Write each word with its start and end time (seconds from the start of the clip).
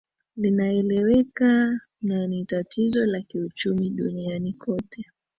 linaeleweka 0.37 1.79
na 2.01 2.27
nitatizo 2.27 3.05
la 3.05 3.21
kiuchumi 3.21 3.89
duniani 3.89 4.53
kote 4.53 5.05